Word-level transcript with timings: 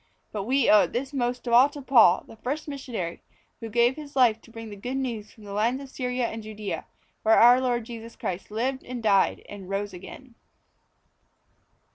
But 0.31 0.45
we 0.45 0.67
owe 0.67 0.87
this 0.87 1.13
most 1.13 1.45
of 1.45 1.53
all 1.53 1.69
to 1.69 1.79
Paul, 1.79 2.23
the 2.27 2.35
first 2.37 2.67
missionary, 2.67 3.21
who 3.59 3.69
gave 3.69 3.95
his 3.95 4.15
life 4.15 4.41
to 4.41 4.49
bring 4.49 4.71
the 4.71 4.75
Good 4.75 4.97
News 4.97 5.31
from 5.31 5.43
the 5.43 5.53
lands 5.53 5.79
of 5.83 5.89
Syria 5.91 6.25
and 6.27 6.43
Judæa, 6.43 6.85
where 7.21 7.37
our 7.37 7.61
Lord 7.61 7.83
Jesus 7.83 8.15
Christ 8.15 8.49
lived 8.49 8.83
and 8.83 9.03
died 9.03 9.43
and 9.47 9.69
rose 9.69 9.93
again. 9.93 10.33